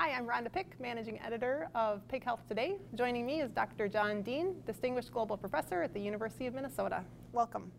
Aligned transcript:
Hi, 0.00 0.12
I'm 0.12 0.28
Rhonda 0.28 0.52
Pick, 0.52 0.78
Managing 0.78 1.18
Editor 1.22 1.68
of 1.74 2.06
Pig 2.06 2.22
Health 2.22 2.46
Today. 2.46 2.76
Joining 2.94 3.26
me 3.26 3.40
is 3.40 3.50
Dr. 3.50 3.88
John 3.88 4.22
Deen, 4.22 4.54
Distinguished 4.64 5.10
Global 5.10 5.36
Professor 5.36 5.82
at 5.82 5.92
the 5.92 5.98
University 5.98 6.46
of 6.46 6.54
Minnesota. 6.54 7.02
Welcome. 7.32 7.72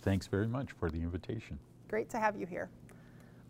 Thanks 0.00 0.28
very 0.28 0.46
much 0.46 0.70
for 0.70 0.88
the 0.88 0.98
invitation. 0.98 1.58
Great 1.88 2.08
to 2.10 2.20
have 2.20 2.36
you 2.36 2.46
here. 2.46 2.70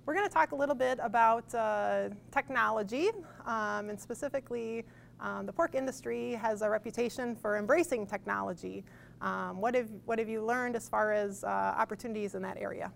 We're 0.07 0.15
going 0.15 0.27
to 0.27 0.33
talk 0.33 0.53
a 0.53 0.57
little 0.57 0.75
bit 0.75 0.99
about 1.03 1.55
uh, 1.55 2.09
technology 2.31 3.11
um, 3.45 3.91
and 3.91 4.01
specifically 4.01 4.87
um, 5.21 5.45
the 5.45 5.53
pork 5.53 5.75
industry 5.75 6.33
has 6.33 6.63
a 6.63 6.71
reputation 6.71 7.37
for 7.37 7.59
embracing 7.59 8.07
technology. 8.07 8.85
Um, 9.21 9.61
what, 9.61 9.75
have, 9.75 9.91
what 10.07 10.19
have 10.19 10.31
you 10.31 10.43
learned 10.43 10.77
as 10.77 10.89
far 10.89 11.13
as 11.13 11.45
uh, 11.45 11.47
opportunities 11.47 12.35
in 12.35 12.41
that 12.41 12.57
area? 12.57 12.91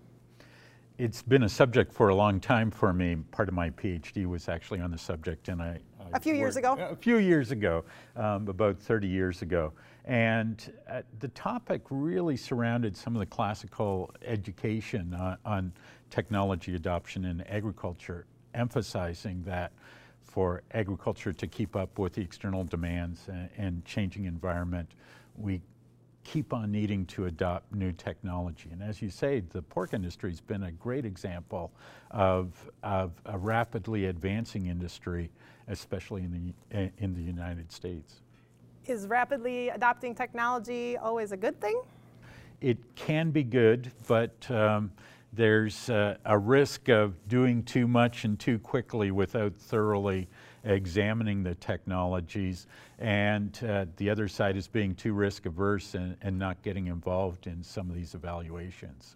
It's 0.98 1.22
been 1.22 1.44
a 1.44 1.48
subject 1.48 1.92
for 1.92 2.08
a 2.08 2.14
long 2.14 2.40
time 2.40 2.72
for 2.72 2.92
me. 2.92 3.14
Part 3.30 3.48
of 3.48 3.54
my 3.54 3.70
PhD 3.70 4.26
was 4.26 4.48
actually 4.48 4.80
on 4.80 4.90
the 4.90 4.98
subject, 4.98 5.46
and 5.46 5.62
I, 5.62 5.78
I 6.00 6.16
a 6.16 6.20
few 6.20 6.34
years 6.34 6.56
ago. 6.56 6.76
A 6.76 6.96
few 6.96 7.18
years 7.18 7.52
ago, 7.52 7.84
um, 8.16 8.48
about 8.48 8.80
30 8.80 9.06
years 9.06 9.40
ago, 9.42 9.72
and 10.06 10.72
uh, 10.90 11.02
the 11.20 11.28
topic 11.28 11.82
really 11.90 12.36
surrounded 12.36 12.96
some 12.96 13.14
of 13.14 13.20
the 13.20 13.26
classical 13.26 14.12
education 14.24 15.14
uh, 15.14 15.36
on 15.44 15.72
technology 16.10 16.74
adoption 16.74 17.26
in 17.26 17.42
agriculture, 17.42 18.26
emphasizing 18.54 19.40
that 19.44 19.70
for 20.20 20.64
agriculture 20.72 21.32
to 21.32 21.46
keep 21.46 21.76
up 21.76 21.96
with 22.00 22.14
the 22.14 22.22
external 22.22 22.64
demands 22.64 23.28
and, 23.28 23.48
and 23.56 23.84
changing 23.84 24.24
environment, 24.24 24.90
we 25.36 25.60
keep 26.24 26.52
on 26.52 26.70
needing 26.70 27.06
to 27.06 27.26
adopt 27.26 27.72
new 27.74 27.92
technology. 27.92 28.68
And 28.72 28.82
as 28.82 29.00
you 29.00 29.10
say, 29.10 29.40
the 29.40 29.62
pork 29.62 29.94
industry 29.94 30.30
has 30.30 30.40
been 30.40 30.64
a 30.64 30.72
great 30.72 31.04
example 31.04 31.72
of, 32.10 32.70
of 32.82 33.12
a 33.26 33.38
rapidly 33.38 34.06
advancing 34.06 34.66
industry, 34.66 35.30
especially 35.68 36.22
in 36.22 36.54
the, 36.70 36.90
in 36.98 37.14
the 37.14 37.22
United 37.22 37.72
States. 37.72 38.20
Is 38.86 39.06
rapidly 39.06 39.68
adopting 39.70 40.14
technology 40.14 40.96
always 40.96 41.32
a 41.32 41.36
good 41.36 41.60
thing? 41.60 41.80
It 42.60 42.78
can 42.94 43.30
be 43.30 43.42
good, 43.42 43.92
but 44.06 44.50
um, 44.50 44.90
there's 45.38 45.88
uh, 45.88 46.16
a 46.24 46.36
risk 46.36 46.88
of 46.88 47.28
doing 47.28 47.62
too 47.62 47.86
much 47.86 48.24
and 48.24 48.40
too 48.40 48.58
quickly 48.58 49.12
without 49.12 49.54
thoroughly 49.54 50.28
examining 50.64 51.44
the 51.44 51.54
technologies, 51.54 52.66
and 52.98 53.60
uh, 53.64 53.86
the 53.98 54.10
other 54.10 54.26
side 54.26 54.56
is 54.56 54.66
being 54.66 54.96
too 54.96 55.12
risk 55.12 55.46
averse 55.46 55.94
and, 55.94 56.16
and, 56.22 56.36
not 56.36 56.60
getting 56.62 56.88
involved 56.88 57.46
in 57.46 57.62
some 57.62 57.88
of 57.88 57.94
these 57.94 58.16
evaluations. 58.16 59.14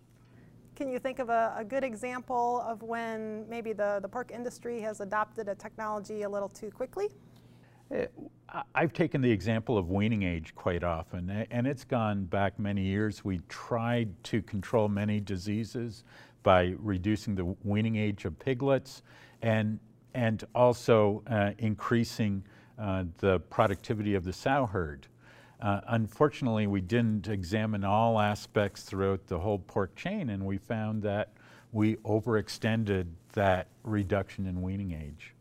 Can 0.76 0.88
you 0.88 1.00
think 1.00 1.18
of 1.18 1.28
a, 1.28 1.56
a, 1.58 1.64
good 1.64 1.82
example 1.82 2.64
of 2.68 2.82
when 2.82 3.44
maybe 3.48 3.72
the, 3.72 3.98
the 4.00 4.08
pork 4.08 4.30
industry 4.30 4.80
has 4.80 5.00
adopted 5.00 5.48
a 5.48 5.56
technology 5.56 6.22
a 6.22 6.28
little 6.28 6.48
too 6.48 6.70
quickly? 6.70 7.08
Uh, 7.92 8.06
I've 8.74 8.92
taken 8.92 9.22
the 9.22 9.30
example 9.30 9.78
of 9.78 9.90
weaning 9.90 10.22
age 10.22 10.54
quite 10.54 10.84
often, 10.84 11.46
and 11.50 11.66
it's 11.66 11.84
gone 11.84 12.24
back 12.24 12.58
many 12.58 12.82
years. 12.82 13.24
We 13.24 13.40
tried 13.48 14.10
to 14.24 14.42
control 14.42 14.88
many 14.88 15.20
diseases 15.20 16.04
by 16.42 16.74
reducing 16.78 17.34
the 17.34 17.56
weaning 17.64 17.96
age 17.96 18.24
of 18.24 18.38
piglets, 18.38 19.02
and 19.40 19.78
and 20.14 20.44
also 20.54 21.22
uh, 21.26 21.52
increasing 21.58 22.44
uh, 22.78 23.04
the 23.18 23.40
productivity 23.40 24.14
of 24.14 24.24
the 24.24 24.32
sow 24.32 24.66
herd. 24.66 25.06
Uh, 25.62 25.80
unfortunately, 25.88 26.66
we 26.66 26.82
didn't 26.82 27.28
examine 27.28 27.84
all 27.84 28.18
aspects 28.18 28.82
throughout 28.82 29.26
the 29.28 29.38
whole 29.38 29.60
pork 29.60 29.94
chain, 29.96 30.28
and 30.30 30.44
we 30.44 30.58
found 30.58 31.02
that 31.02 31.32
we 31.72 31.96
overextended 31.96 33.06
that 33.32 33.68
reduction 33.82 34.46
in 34.46 34.60
weaning 34.60 34.92
age. 34.92 35.34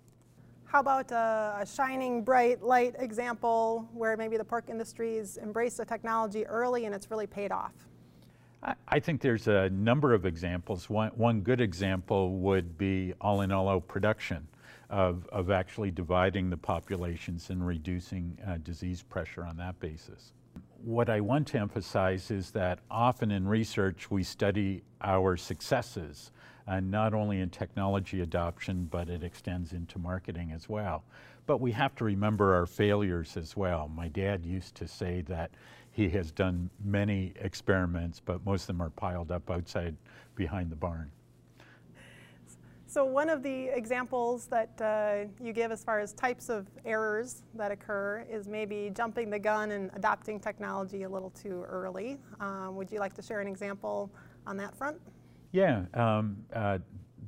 How 0.72 0.80
about 0.80 1.12
a, 1.12 1.58
a, 1.60 1.66
shining 1.66 2.24
bright 2.24 2.64
light 2.64 2.96
example 2.98 3.90
where 3.94 4.16
maybe 4.16 4.38
the 4.38 4.46
pork 4.46 4.70
industry's 4.70 5.38
embraced 5.38 5.76
the 5.76 5.84
technology 5.84 6.46
early 6.46 6.86
and 6.86 6.96
it's 6.96 7.12
really 7.12 7.28
paid 7.28 7.52
off? 7.52 7.74
I 8.88 9.02
think 9.02 9.20
there's 9.20 9.50
a 9.50 9.70
number 9.72 10.14
of 10.14 10.26
examples. 10.26 10.90
One, 10.90 11.12
one 11.16 11.42
good 11.42 11.60
example 11.60 12.38
would 12.38 12.78
be 12.78 13.14
all 13.20 13.42
in 13.42 13.52
all 13.52 13.82
production 13.82 14.48
of, 14.90 15.28
of 15.34 15.52
actually 15.52 15.92
dividing 15.92 16.50
the 16.50 16.56
populations 16.56 17.50
and 17.50 17.68
reducing 17.68 18.38
uh, 18.48 18.56
disease 18.64 19.02
pressure 19.02 19.44
on 19.44 19.58
that 19.58 19.78
basis. 19.82 20.32
What 20.82 21.10
I 21.10 21.20
want 21.20 21.48
to 21.50 21.60
emphasize 21.60 22.32
is 22.32 22.50
that 22.52 22.80
often 22.90 23.30
in 23.32 23.46
research 23.46 24.10
we 24.10 24.24
study 24.24 24.84
our 25.02 25.36
successes, 25.36 26.32
and 26.72 26.90
not 26.90 27.14
only 27.14 27.42
in 27.42 27.50
technology 27.50 28.22
adoption, 28.22 28.88
but 28.90 29.10
it 29.10 29.24
extends 29.24 29.74
into 29.74 30.00
marketing 30.00 30.54
as 30.54 30.70
well. 30.70 31.04
But 31.46 31.60
we 31.60 31.70
have 31.74 31.94
to 31.96 32.06
remember 32.06 32.56
our 32.56 32.66
failures 32.66 33.36
as 33.36 33.58
well. 33.58 33.90
My 33.94 34.08
dad 34.08 34.46
used 34.46 34.76
to 34.76 34.88
say 34.88 35.22
that 35.28 35.52
he 35.92 36.08
has 36.12 36.32
done 36.32 36.70
many 36.86 37.34
experiments, 37.42 38.22
but 38.24 38.46
most 38.46 38.62
of 38.64 38.68
them 38.68 38.82
are 38.82 38.90
piled 38.92 39.34
up 39.34 39.52
outside 39.52 39.98
behind 40.36 40.70
the 40.70 40.78
barn. 40.78 41.12
So 42.88 43.04
one 43.04 43.30
of 43.30 43.44
the 43.44 43.66
examples 43.76 44.48
that 44.48 44.82
uh, 44.82 45.30
you 45.44 45.52
give 45.52 45.74
as 45.74 45.84
far 45.84 46.00
as 46.00 46.14
types 46.14 46.48
of 46.48 46.68
errors 46.86 47.44
that 47.56 47.72
occur 47.72 48.26
is 48.30 48.48
maybe 48.48 48.92
jumping 48.94 49.30
the 49.30 49.40
gun 49.40 49.72
and 49.72 49.92
adopting 49.94 50.40
technology 50.40 51.04
a 51.04 51.10
little 51.10 51.32
too 51.32 51.66
early. 51.68 52.18
Um, 52.40 52.78
would 52.78 52.90
you 52.92 53.00
like 53.00 53.14
to 53.16 53.22
share 53.22 53.42
an 53.42 53.48
example 53.48 54.10
on 54.48 54.56
that 54.58 54.74
front? 54.78 54.98
Yeah, 55.52 55.84
um, 55.94 56.38
uh, 56.54 56.80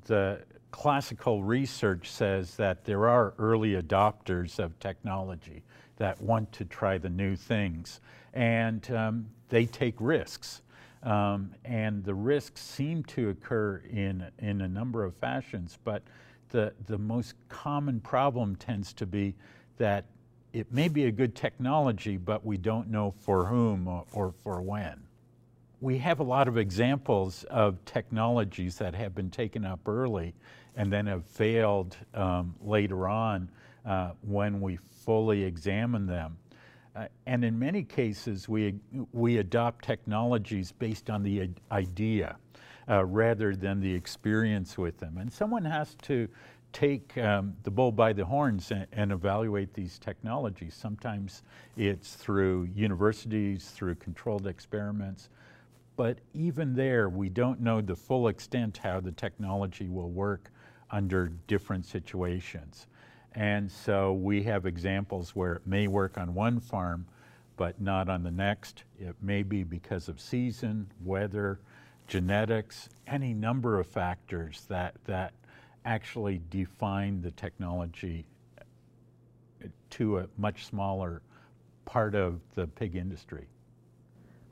the 0.05 0.43
classical 0.71 1.43
research 1.43 2.09
says 2.09 2.55
that 2.55 2.85
there 2.85 3.07
are 3.07 3.33
early 3.37 3.73
adopters 3.73 4.59
of 4.59 4.79
technology 4.79 5.61
that 5.97 6.21
want 6.21 6.51
to 6.53 6.65
try 6.65 6.97
the 6.97 7.09
new 7.09 7.35
things, 7.35 7.99
and 8.33 8.89
um, 8.91 9.27
they 9.49 9.65
take 9.65 9.95
risks. 9.99 10.61
Um, 11.03 11.53
and 11.65 12.01
the 12.05 12.15
risks 12.15 12.61
seem 12.61 13.03
to 13.03 13.29
occur 13.29 13.83
in, 13.89 14.25
in 14.39 14.61
a 14.61 14.67
number 14.69 15.03
of 15.03 15.13
fashions, 15.17 15.77
but 15.83 16.01
the, 16.49 16.73
the 16.87 16.97
most 16.97 17.35
common 17.49 17.99
problem 17.99 18.55
tends 18.55 18.93
to 18.93 19.05
be 19.05 19.35
that 19.77 20.05
it 20.53 20.71
may 20.71 20.87
be 20.87 21.05
a 21.05 21.11
good 21.11 21.35
technology, 21.35 22.15
but 22.15 22.45
we 22.45 22.57
don't 22.57 22.89
know 22.89 23.13
for 23.19 23.47
whom 23.47 23.85
or, 23.87 24.05
or 24.13 24.33
for 24.43 24.61
when. 24.61 25.03
We 25.83 25.97
have 25.97 26.21
a 26.21 26.23
lot 26.23 26.47
of 26.47 26.57
examples 26.57 27.43
of 27.49 27.83
technologies 27.83 28.77
that 28.77 28.95
have 28.95 29.13
been 29.13 29.29
taken 29.29 29.65
up 29.65 29.85
early 29.85 30.33
and 30.77 30.89
then 30.89 31.05
have 31.07 31.25
failed 31.25 31.97
um, 32.13 32.55
later 32.61 33.09
on 33.09 33.49
uh, 33.85 34.11
when 34.21 34.61
we 34.61 34.79
fully 35.03 35.43
examine 35.43 36.07
them. 36.07 36.37
Uh, 36.95 37.07
and 37.25 37.43
in 37.43 37.59
many 37.59 37.83
cases, 37.83 38.47
we, 38.47 38.75
we 39.11 39.39
adopt 39.39 39.83
technologies 39.83 40.71
based 40.71 41.09
on 41.09 41.21
the 41.21 41.49
idea 41.69 42.37
uh, 42.87 43.03
rather 43.03 43.53
than 43.53 43.81
the 43.81 43.93
experience 43.93 44.77
with 44.77 44.97
them. 44.99 45.17
And 45.17 45.29
someone 45.33 45.65
has 45.65 45.95
to 46.03 46.29
take 46.71 47.17
um, 47.17 47.55
the 47.63 47.71
bull 47.71 47.91
by 47.91 48.13
the 48.13 48.23
horns 48.23 48.71
and, 48.71 48.87
and, 48.93 49.11
evaluate 49.11 49.73
these 49.73 49.99
technologies. 49.99 50.73
Sometimes 50.73 51.43
it's 51.75 52.15
through 52.15 52.69
universities, 52.73 53.69
through 53.75 53.95
controlled 53.95 54.47
experiments. 54.47 55.27
But 55.95 56.19
even 56.33 56.73
there, 56.73 57.09
we 57.09 57.29
don't 57.29 57.61
know 57.61 57.81
the 57.81 57.95
full 57.95 58.27
extent 58.27 58.77
how 58.77 58.99
the 58.99 59.11
technology 59.11 59.89
will 59.89 60.09
work 60.09 60.51
under 60.89 61.29
different 61.47 61.85
situations. 61.85 62.87
And 63.33 63.71
so 63.71 64.13
we 64.13 64.43
have 64.43 64.65
examples 64.65 65.35
where 65.35 65.53
it 65.53 65.67
may 65.67 65.87
work 65.87 66.17
on 66.17 66.33
one 66.33 66.59
farm, 66.59 67.05
but 67.57 67.79
not 67.81 68.09
on 68.09 68.23
the 68.23 68.31
next. 68.31 68.83
It 68.99 69.15
may 69.21 69.43
be 69.43 69.63
because 69.63 70.07
of 70.07 70.19
season, 70.19 70.91
weather, 71.03 71.59
genetics, 72.07 72.89
any 73.07 73.33
number 73.33 73.79
of 73.79 73.87
factors 73.87 74.65
that, 74.69 74.95
that 75.05 75.33
actually 75.85 76.41
define 76.49 77.21
the 77.21 77.31
technology 77.31 78.25
to 79.91 80.19
a 80.19 80.27
much 80.37 80.65
smaller 80.65 81.21
part 81.85 82.15
of 82.15 82.39
the 82.55 82.67
pig 82.67 82.95
industry. 82.95 83.47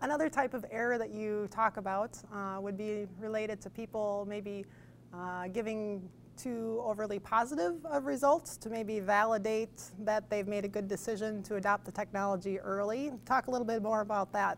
Another 0.02 0.30
type 0.30 0.56
of 0.56 0.66
error 0.72 0.98
that 0.98 1.12
you 1.12 1.48
talk 1.52 1.78
about 1.78 2.18
uh, 2.34 2.58
would 2.60 2.76
be 2.76 3.06
related 3.20 3.62
to 3.62 3.70
people 3.70 4.26
maybe 4.28 4.66
uh, 5.14 5.48
giving 5.50 6.02
too 6.36 6.82
overly 6.84 7.20
positive 7.20 7.76
of 7.86 8.06
results 8.06 8.58
to 8.58 8.70
maybe 8.72 9.00
validate 9.00 9.84
that 10.00 10.28
they've 10.28 10.48
made 10.48 10.66
a 10.66 10.68
good 10.68 10.88
decision 10.88 11.44
to 11.44 11.58
adopt 11.58 11.86
the 11.86 11.92
technology 11.92 12.60
early. 12.60 13.12
Talk 13.26 13.46
a 13.46 13.52
little 13.52 13.66
bit 13.66 13.84
more 13.84 14.02
about 14.02 14.34
that. 14.34 14.58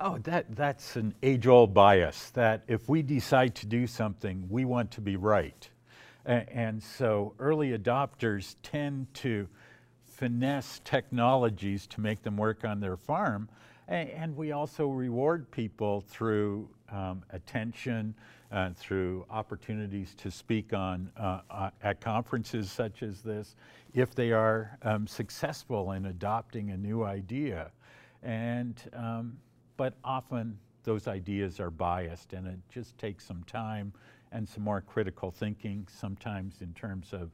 Oh, 0.00 0.18
that, 0.18 0.54
that's 0.54 0.96
an 0.96 1.14
age-old 1.22 1.72
bias, 1.72 2.28
that 2.30 2.62
if 2.68 2.90
we 2.90 3.00
decide 3.00 3.54
to 3.56 3.66
do 3.66 3.86
something, 3.86 4.46
we 4.50 4.66
want 4.66 4.90
to 4.92 5.00
be 5.00 5.16
right. 5.16 5.68
And, 6.26 6.48
and 6.50 6.82
so 6.82 7.32
early 7.38 7.76
adopters 7.76 8.56
tend 8.62 9.06
to 9.14 9.48
finesse 10.04 10.82
technologies 10.84 11.86
to 11.86 12.02
make 12.02 12.22
them 12.22 12.36
work 12.36 12.66
on 12.66 12.80
their 12.80 12.98
farm. 12.98 13.48
And, 13.88 14.36
we 14.36 14.52
also 14.52 14.88
reward 14.88 15.50
people 15.50 16.02
through 16.02 16.68
um, 16.92 17.22
attention, 17.30 18.14
through 18.76 19.24
opportunities 19.30 20.14
to 20.16 20.30
speak 20.30 20.74
on 20.74 21.10
uh, 21.16 21.40
uh, 21.50 21.70
at 21.82 22.00
conferences 22.00 22.70
such 22.70 23.02
as 23.02 23.22
this, 23.22 23.56
if 23.94 24.14
they 24.14 24.32
are 24.32 24.78
um, 24.82 25.06
successful 25.06 25.92
in 25.92 26.06
adopting 26.06 26.70
a 26.70 26.76
new 26.76 27.02
idea. 27.04 27.70
And 28.22 28.78
um, 28.92 29.38
but 29.78 29.94
often 30.04 30.58
those 30.82 31.08
ideas 31.08 31.60
are 31.60 31.70
biased, 31.70 32.32
and 32.32 32.46
it 32.46 32.58
just 32.68 32.98
takes 32.98 33.24
some 33.24 33.44
time 33.44 33.92
and 34.32 34.46
some 34.46 34.64
more 34.64 34.80
critical 34.80 35.30
thinking. 35.30 35.86
Sometimes 35.90 36.60
in 36.60 36.74
terms 36.74 37.14
of 37.14 37.30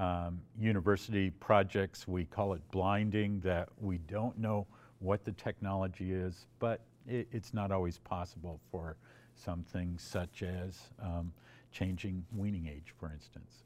um, 0.00 0.40
university 0.58 1.30
projects, 1.30 2.06
we 2.06 2.26
call 2.26 2.52
it 2.52 2.60
blinding, 2.70 3.40
that 3.40 3.68
we 3.80 3.98
don't 3.98 4.38
know 4.38 4.66
what 5.00 5.24
the 5.24 5.32
technology 5.32 6.12
is, 6.12 6.46
but 6.58 6.80
it, 7.06 7.28
it's 7.32 7.52
not 7.54 7.70
always 7.70 7.98
possible 7.98 8.60
for 8.70 8.96
some 9.34 9.62
things 9.62 10.02
such 10.02 10.42
as 10.42 10.78
um, 11.02 11.32
changing 11.70 12.24
weaning 12.34 12.66
age, 12.66 12.94
for 12.98 13.12
instance. 13.12 13.64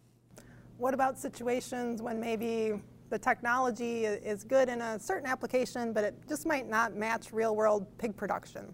What 0.78 0.94
about 0.94 1.18
situations 1.18 2.02
when 2.02 2.18
maybe 2.18 2.80
the 3.10 3.18
technology 3.18 4.04
is 4.04 4.44
good 4.44 4.68
in 4.68 4.80
a 4.80 4.98
certain 4.98 5.28
application, 5.28 5.92
but 5.92 6.04
it 6.04 6.14
just 6.28 6.46
might 6.46 6.68
not 6.68 6.96
match 6.96 7.32
real 7.32 7.54
world 7.54 7.86
pig 7.98 8.16
production? 8.16 8.72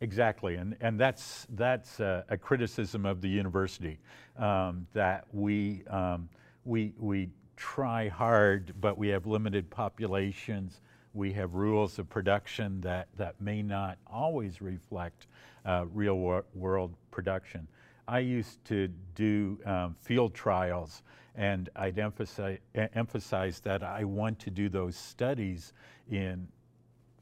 Exactly, 0.00 0.56
and, 0.56 0.76
and 0.80 0.98
that's, 0.98 1.46
that's 1.50 2.00
a, 2.00 2.24
a 2.28 2.36
criticism 2.36 3.06
of 3.06 3.20
the 3.20 3.28
university, 3.28 3.98
um, 4.38 4.86
that 4.92 5.24
we, 5.32 5.82
um, 5.88 6.28
we, 6.64 6.92
we 6.98 7.28
try 7.56 8.08
hard, 8.08 8.74
but 8.80 8.98
we 8.98 9.08
have 9.08 9.26
limited 9.26 9.70
populations. 9.70 10.80
We 11.14 11.32
have 11.34 11.54
rules 11.54 11.98
of 12.00 12.08
production 12.10 12.80
that, 12.80 13.08
that 13.16 13.40
may 13.40 13.62
not 13.62 13.98
always 14.06 14.60
reflect 14.60 15.28
uh, 15.64 15.86
real 15.92 16.16
wor 16.16 16.44
world 16.54 16.94
production. 17.10 17.68
I 18.06 18.18
used 18.18 18.62
to 18.66 18.88
do 19.14 19.58
um, 19.64 19.96
field 20.00 20.34
trials, 20.34 21.02
and 21.36 21.70
I'd 21.76 21.98
emphasize, 21.98 22.58
emphasize 22.74 23.60
that 23.60 23.82
I 23.82 24.04
want 24.04 24.38
to 24.40 24.50
do 24.50 24.68
those 24.68 24.96
studies 24.96 25.72
in 26.10 26.48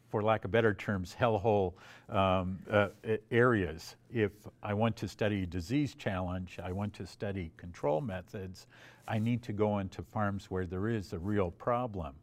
for 0.08 0.22
lack 0.22 0.44
of 0.44 0.50
better 0.50 0.74
terms, 0.74 1.16
hellhole 1.18 1.72
um, 2.10 2.58
uh, 2.70 2.88
areas. 3.30 3.96
If 4.12 4.32
I 4.62 4.74
want 4.74 4.94
to 4.96 5.08
study 5.08 5.46
disease 5.46 5.94
challenge, 5.94 6.58
I 6.62 6.70
want 6.70 6.92
to 6.94 7.06
study 7.06 7.50
control 7.56 8.02
methods, 8.02 8.66
I 9.08 9.18
need 9.18 9.42
to 9.44 9.54
go 9.54 9.78
into 9.78 10.02
farms 10.02 10.50
where 10.50 10.66
there 10.66 10.88
is 10.88 11.14
a 11.14 11.18
real 11.18 11.50
problem. 11.50 12.14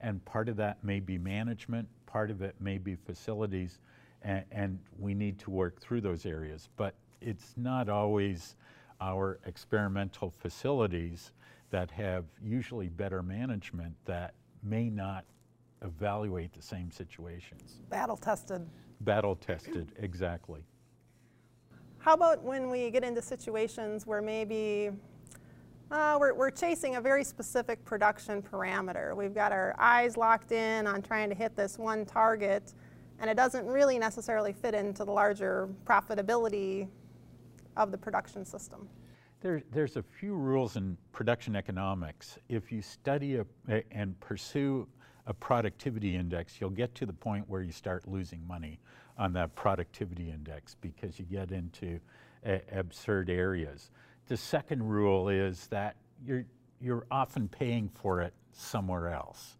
And 0.00 0.24
part 0.24 0.48
of 0.48 0.56
that 0.56 0.82
may 0.84 1.00
be 1.00 1.18
management, 1.18 1.88
part 2.06 2.30
of 2.30 2.42
it 2.42 2.54
may 2.60 2.78
be 2.78 2.94
facilities, 2.94 3.78
and, 4.22 4.44
and 4.50 4.78
we 4.98 5.14
need 5.14 5.38
to 5.40 5.50
work 5.50 5.80
through 5.80 6.00
those 6.00 6.26
areas. 6.26 6.68
But 6.76 6.94
it's 7.20 7.54
not 7.56 7.88
always 7.88 8.56
our 9.00 9.38
experimental 9.46 10.30
facilities 10.30 11.32
that 11.70 11.90
have 11.90 12.24
usually 12.42 12.88
better 12.88 13.22
management 13.22 13.94
that 14.04 14.34
may 14.62 14.88
not 14.88 15.24
evaluate 15.82 16.52
the 16.52 16.62
same 16.62 16.90
situations. 16.90 17.80
Battle 17.90 18.16
tested. 18.16 18.66
Battle 19.00 19.36
tested, 19.36 19.92
exactly. 19.98 20.64
How 21.98 22.14
about 22.14 22.42
when 22.42 22.70
we 22.70 22.90
get 22.90 23.02
into 23.02 23.22
situations 23.22 24.06
where 24.06 24.22
maybe 24.22 24.90
uh, 25.90 26.16
we're, 26.18 26.34
we're 26.34 26.50
chasing 26.50 26.96
a 26.96 27.00
very 27.00 27.24
specific 27.24 27.84
production 27.84 28.42
parameter? 28.42 29.14
We've 29.16 29.34
got 29.34 29.52
our 29.52 29.74
eyes 29.78 30.16
locked 30.16 30.52
in 30.52 30.86
on 30.86 31.02
trying 31.02 31.28
to 31.28 31.34
hit 31.34 31.56
this 31.56 31.78
one 31.78 32.04
target, 32.04 32.74
and 33.20 33.30
it 33.30 33.36
doesn't 33.36 33.66
really 33.66 33.98
necessarily 33.98 34.52
fit 34.52 34.74
into 34.74 35.04
the 35.04 35.12
larger 35.12 35.68
profitability 35.84 36.88
of 37.76 37.90
the 37.90 37.98
production 37.98 38.44
system. 38.44 38.88
There, 39.40 39.62
there's 39.72 39.96
a 39.96 40.02
few 40.02 40.34
rules 40.34 40.76
in 40.76 40.96
production 41.12 41.54
economics. 41.54 42.38
If 42.48 42.72
you 42.72 42.80
study 42.80 43.36
a, 43.36 43.46
a, 43.68 43.84
and 43.90 44.18
pursue 44.20 44.88
a 45.26 45.34
productivity 45.34 46.16
index, 46.16 46.60
you'll 46.60 46.70
get 46.70 46.94
to 46.96 47.06
the 47.06 47.12
point 47.12 47.44
where 47.48 47.62
you 47.62 47.72
start 47.72 48.08
losing 48.08 48.46
money 48.46 48.80
on 49.18 49.32
that 49.34 49.54
productivity 49.54 50.30
index 50.30 50.76
because 50.80 51.18
you 51.18 51.24
get 51.24 51.50
into 51.50 52.00
absurd 52.72 53.30
areas. 53.30 53.90
The 54.28 54.36
second 54.36 54.88
rule 54.88 55.28
is 55.28 55.66
that 55.68 55.96
you're, 56.26 56.44
you're 56.80 57.06
often 57.10 57.48
paying 57.48 57.90
for 57.94 58.22
it 58.22 58.32
somewhere 58.52 59.08
else. 59.08 59.58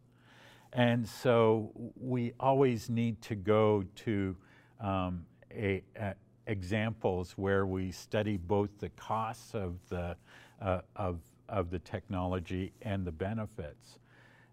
And 0.73 1.09
so 1.09 1.71
we 2.01 2.33
always 2.41 2.91
need 2.91 3.21
to 3.23 3.35
go 3.35 3.85
to 3.97 4.37
um, 4.81 5.25
a, 5.53 5.83
a 5.97 6.15
examples 6.47 7.33
where 7.33 7.67
we 7.67 7.91
study 7.91 8.37
both 8.37 8.71
the 8.79 8.89
costs 8.91 9.55
of 9.55 9.77
the, 9.89 10.17
uh, 10.61 10.81
of, 10.97 11.21
of 11.49 11.71
the 11.71 11.79
technology 11.79 12.73
and 12.83 13.05
the 13.05 13.13
benefits. 13.13 13.99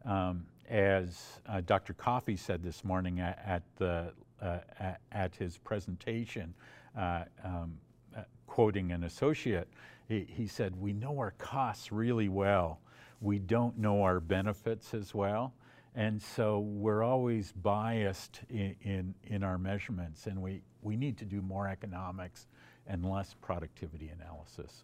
Um, 0.05 0.45
as 0.69 1.39
uh, 1.47 1.61
Dr. 1.61 1.93
Coffey 1.93 2.37
said 2.37 2.63
this 2.63 2.83
morning 2.83 3.19
at, 3.19 3.39
at 3.45 3.63
the, 3.77 4.13
uh, 4.41 4.59
at, 4.79 5.01
at, 5.11 5.35
his 5.35 5.57
presentation, 5.57 6.53
uh, 6.97 7.23
um, 7.43 7.77
uh, 8.15 8.21
quoting 8.47 8.91
an 8.91 9.03
associate, 9.03 9.67
he, 10.11 10.27
he, 10.27 10.47
said, 10.47 10.75
We 10.75 10.93
know 10.93 11.17
our 11.17 11.31
costs 11.37 11.91
really 11.91 12.29
well. 12.29 12.81
We 13.21 13.39
don't 13.39 13.77
know 13.77 14.03
our 14.03 14.19
benefits 14.19 14.93
as 14.93 15.13
well. 15.15 15.53
And 15.95 16.21
so 16.21 16.59
we're 16.59 17.03
always 17.03 17.51
biased 17.51 18.41
in, 18.49 18.75
in, 18.81 19.15
in 19.23 19.43
our 19.43 19.57
measurements, 19.57 20.27
and 20.27 20.41
we, 20.41 20.61
we 20.81 20.95
need 20.95 21.17
to 21.17 21.25
do 21.25 21.41
more 21.41 21.67
economics 21.67 22.47
and 22.87 23.05
less 23.05 23.35
productivity 23.41 24.09
analysis. 24.09 24.83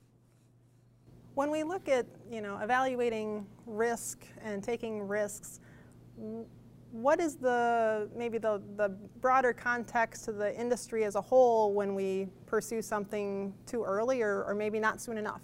When 1.34 1.50
we 1.50 1.64
look 1.64 1.88
at 1.88 2.06
you 2.30 2.42
know, 2.42 2.58
evaluating 2.58 3.46
risk 3.66 4.26
and 4.44 4.64
taking 4.64 5.08
risks, 5.08 5.62
what 6.92 7.20
is 7.20 7.36
the 7.36 8.10
maybe 8.16 8.38
the, 8.38 8.62
the 8.76 8.90
broader 9.22 9.54
context 9.54 10.26
to 10.26 10.32
the 10.32 10.58
industry 10.60 11.04
as 11.04 11.16
a 11.16 11.22
whole 11.22 11.74
when 11.74 11.96
we 11.96 12.28
pursue 12.46 12.82
something 12.82 13.54
too 13.66 13.84
early 13.84 14.22
or, 14.22 14.44
or 14.44 14.56
maybe 14.56 14.80
not 14.80 15.02
soon 15.02 15.18
enough? 15.18 15.42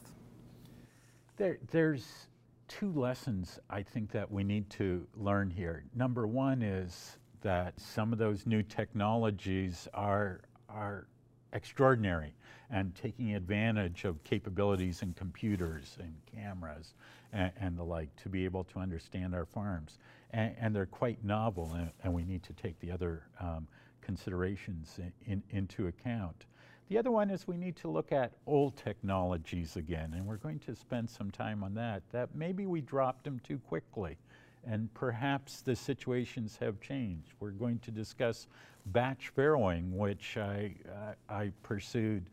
There, 1.38 1.58
there's 1.72 2.28
two 2.68 2.92
lessons 2.94 3.60
I 3.70 3.84
think 3.84 4.12
that 4.12 4.32
we 4.32 4.44
need 4.44 4.70
to 4.72 5.06
learn 5.16 5.50
here. 5.50 5.84
Number 5.96 6.28
one 6.28 6.62
is 6.62 7.18
that 7.42 7.80
some 7.80 8.14
of 8.14 8.20
those 8.20 8.46
new 8.46 8.64
technologies 8.64 9.88
are, 9.94 10.42
are 10.70 11.08
extraordinary 11.54 12.34
and 12.70 12.94
taking 12.96 13.36
advantage 13.36 14.04
of 14.04 14.24
capabilities 14.24 15.02
in 15.02 15.14
computers 15.14 15.98
and 16.00 16.14
cameras 16.34 16.94
and, 17.32 17.52
and 17.60 17.78
the 17.78 17.84
like 17.84 18.14
to 18.16 18.30
be 18.30 18.44
able 18.46 18.64
to 18.66 18.80
understand 18.80 19.34
our 19.34 19.46
farms 19.46 19.98
and, 20.34 20.56
and 20.60 20.76
they're 20.76 20.86
quite 20.86 21.24
novel, 21.24 21.72
and, 21.76 21.90
and, 22.04 22.14
we 22.14 22.24
need 22.24 22.44
to 22.44 22.54
take 22.54 22.80
the 22.80 22.92
other 22.92 23.24
um, 23.40 23.68
considerations 24.02 24.98
in, 24.98 25.14
in, 25.26 25.44
into 25.52 25.88
account. 25.88 26.46
The 26.90 26.98
other 26.98 27.12
one 27.12 27.30
is 27.30 27.48
we 27.48 27.56
need 27.56 27.76
to 27.78 27.88
look 27.88 28.12
at 28.12 28.34
old 28.46 28.76
technologies 28.76 29.78
again, 29.78 30.14
and 30.16 30.26
we're 30.26 30.38
going 30.38 30.60
to 30.60 30.76
spend 30.76 31.10
some 31.10 31.32
time 31.32 31.64
on 31.64 31.74
that, 31.76 32.04
that 32.12 32.36
maybe 32.36 32.66
we 32.66 32.82
dropped 32.82 33.24
them 33.24 33.40
too 33.40 33.60
quickly, 33.60 34.18
and 34.66 34.94
perhaps 34.94 35.62
the 35.62 35.76
situations 35.76 36.58
have 36.60 36.80
changed. 36.80 37.34
We're 37.40 37.52
going 37.52 37.80
to 37.80 37.92
discuss 37.92 38.48
batch 38.88 39.32
farrowing, 39.36 39.92
which 39.92 40.38
I, 40.38 40.76
uh, 40.90 41.14
I 41.34 41.52
pursued 41.64 42.30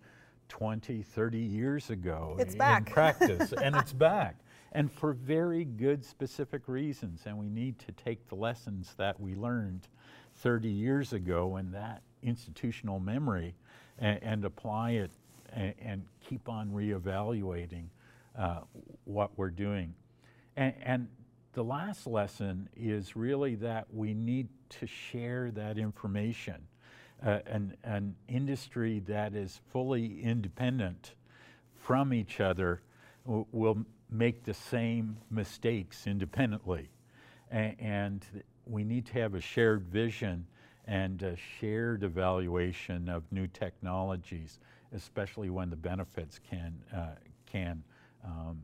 20, 0.49 1.03
30 1.03 1.39
years 1.39 1.91
ago 1.91 2.37
it's 2.39 2.53
in 2.53 2.59
back. 2.59 2.91
practice, 2.91 3.53
and 3.53 3.77
it's 3.77 3.93
back 3.93 4.37
and 4.73 4.91
for 4.91 5.13
very 5.13 5.65
good 5.65 6.05
specific 6.05 6.63
reasons. 6.67 7.23
And 7.27 7.37
we 7.37 7.49
need 7.49 7.79
to 7.81 7.93
take 7.93 8.29
the 8.29 8.35
lessons 8.35 8.95
that 8.97 9.21
we 9.21 9.35
learned 9.35 9.89
30 10.37 10.69
years 10.69 11.13
ago 11.13 11.57
in 11.57 11.73
that 11.73 12.03
institutional 12.23 13.01
memory 13.01 13.55
and, 13.99 14.23
and 14.23 14.45
apply 14.45 14.93
it 14.93 15.11
and, 15.53 15.75
and, 15.81 16.03
keep 16.29 16.49
on 16.49 16.71
reevaluating 16.71 17.87
uh, 18.39 18.61
what 19.05 19.31
we're 19.37 19.51
doing. 19.51 19.93
And, 20.57 20.73
and 20.81 21.09
the 21.53 21.65
last 21.65 22.07
lesson 22.07 22.69
is 22.77 23.17
really 23.17 23.57
that 23.57 23.93
we 23.93 24.15
need 24.15 24.49
to 24.69 24.87
share 24.87 25.51
that 25.53 25.79
information. 25.79 26.67
Uh, 27.25 27.41
an, 27.47 27.77
an 27.85 28.15
industry 28.29 29.01
that 29.01 29.35
is 29.35 29.61
fully 29.73 30.23
independent 30.23 31.15
from 31.77 32.15
each 32.15 32.41
other 32.41 32.81
will 33.25 33.85
make 34.11 34.45
the 34.45 34.55
same 34.55 35.17
mistakes 35.31 36.07
independently. 36.07 36.89
A 37.53 37.77
and 37.79 38.25
we 38.67 38.85
need 38.85 39.07
to 39.07 39.13
have 39.15 39.35
a 39.35 39.41
shared 39.41 39.83
vision 39.83 40.47
and 40.87 41.23
a 41.23 41.37
shared 41.37 42.05
evaluation 42.05 43.09
of 43.09 43.25
new 43.31 43.47
technologies, 43.49 44.61
especially 44.93 45.51
when 45.51 45.69
the 45.69 45.77
benefits 45.77 46.41
can, 46.49 46.75
uh, 46.95 47.09
can 47.51 47.83
um, 48.25 48.61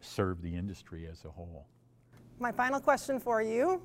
serve 0.00 0.42
the 0.42 0.54
industry 0.54 1.06
as 1.10 1.24
a 1.24 1.30
whole. 1.30 1.66
My 2.40 2.52
final 2.52 2.78
question 2.78 3.18
for 3.18 3.42
you 3.42 3.82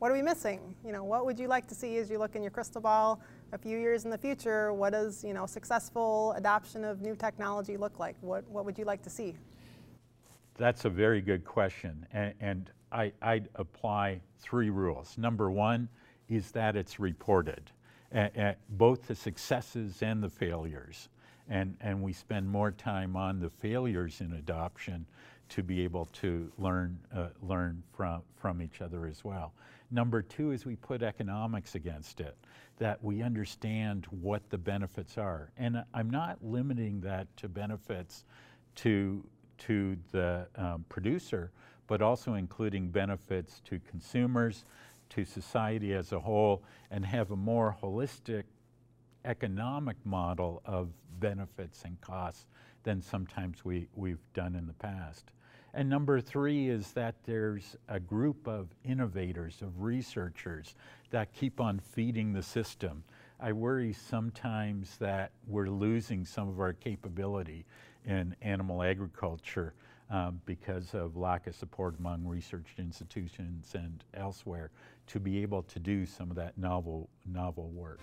what 0.00 0.10
are 0.10 0.14
we 0.14 0.22
missing? 0.22 0.74
You 0.82 0.92
know, 0.92 1.04
what 1.04 1.26
would 1.26 1.38
you 1.38 1.46
like 1.46 1.66
to 1.68 1.74
see 1.74 1.98
as 1.98 2.10
you 2.10 2.18
look 2.18 2.34
in 2.34 2.42
your 2.42 2.50
crystal 2.50 2.80
ball 2.80 3.20
a 3.52 3.58
few 3.58 3.78
years 3.78 4.06
in 4.06 4.10
the 4.10 4.16
future? 4.16 4.72
What 4.72 4.92
does, 4.92 5.22
you 5.22 5.34
know, 5.34 5.44
successful 5.44 6.32
adoption 6.38 6.84
of 6.84 7.02
new 7.02 7.14
technology 7.14 7.76
look 7.76 7.98
like? 7.98 8.16
What, 8.22 8.48
what 8.48 8.64
would 8.64 8.78
you 8.78 8.86
like 8.86 9.02
to 9.02 9.10
see? 9.10 9.34
That's 10.56 10.86
a 10.86 10.88
very 10.88 11.20
good 11.20 11.44
question. 11.44 12.06
And, 12.14 12.32
and 12.40 12.70
I, 12.90 13.12
I'd 13.20 13.50
apply 13.56 14.22
three 14.38 14.70
rules. 14.70 15.18
Number 15.18 15.50
one 15.50 15.86
is 16.30 16.50
that 16.52 16.76
it's 16.76 16.98
reported, 16.98 17.70
both 18.70 19.06
the 19.06 19.14
successes 19.14 20.02
and 20.02 20.22
the 20.22 20.30
failures. 20.30 21.10
And, 21.50 21.76
and 21.82 22.02
we 22.02 22.14
spend 22.14 22.48
more 22.48 22.70
time 22.70 23.16
on 23.16 23.38
the 23.38 23.50
failures 23.50 24.22
in 24.22 24.32
adoption 24.32 25.04
to 25.50 25.62
be 25.62 25.82
able 25.82 26.06
to 26.06 26.50
learn, 26.58 26.98
uh, 27.14 27.28
learn 27.42 27.82
from, 27.92 28.22
from 28.36 28.62
each 28.62 28.80
other 28.80 29.06
as 29.06 29.24
well. 29.24 29.52
Number 29.90 30.22
two 30.22 30.52
is 30.52 30.64
we 30.64 30.76
put 30.76 31.02
economics 31.02 31.74
against 31.74 32.20
it, 32.20 32.36
that 32.78 33.02
we 33.02 33.22
understand 33.22 34.06
what 34.10 34.48
the 34.50 34.58
benefits 34.58 35.18
are. 35.18 35.50
And 35.56 35.84
I'm 35.92 36.08
not 36.08 36.38
limiting 36.42 37.00
that 37.00 37.26
to 37.38 37.48
benefits 37.48 38.24
to, 38.76 39.24
to 39.58 39.96
the 40.12 40.46
um, 40.54 40.84
producer, 40.88 41.50
but 41.88 42.00
also 42.00 42.34
including 42.34 42.88
benefits 42.88 43.60
to 43.66 43.80
consumers, 43.80 44.64
to 45.10 45.24
society 45.24 45.92
as 45.92 46.12
a 46.12 46.20
whole, 46.20 46.62
and 46.92 47.04
have 47.04 47.32
a 47.32 47.36
more 47.36 47.76
holistic 47.82 48.44
economic 49.24 49.96
model 50.04 50.62
of 50.64 50.90
benefits 51.18 51.82
and 51.84 52.00
costs 52.00 52.46
than 52.84 53.02
sometimes 53.02 53.64
we, 53.64 53.88
we've 53.94 54.22
done 54.34 54.54
in 54.54 54.66
the 54.66 54.72
past. 54.74 55.32
And 55.72 55.88
number 55.88 56.20
three 56.20 56.68
is 56.68 56.92
that 56.92 57.14
there's 57.24 57.76
a 57.88 58.00
group 58.00 58.48
of 58.48 58.68
innovators, 58.84 59.62
of 59.62 59.82
researchers 59.82 60.74
that 61.10 61.32
keep 61.32 61.60
on 61.60 61.78
feeding 61.78 62.32
the 62.32 62.42
system. 62.42 63.04
I 63.38 63.52
worry 63.52 63.92
sometimes 63.92 64.96
that 64.98 65.30
we're 65.46 65.70
losing 65.70 66.24
some 66.24 66.48
of 66.48 66.60
our 66.60 66.72
capability 66.72 67.64
in 68.04 68.34
animal 68.42 68.82
agriculture 68.82 69.74
um, 70.10 70.40
because 70.44 70.92
of 70.94 71.16
lack 71.16 71.46
of 71.46 71.54
support 71.54 71.98
among 71.98 72.26
research 72.26 72.74
institutions 72.78 73.74
and 73.74 74.02
elsewhere 74.14 74.70
to 75.06 75.20
be 75.20 75.40
able 75.42 75.62
to 75.62 75.78
do 75.78 76.04
some 76.04 76.30
of 76.30 76.36
that 76.36 76.58
novel, 76.58 77.08
novel 77.26 77.68
work. 77.70 78.00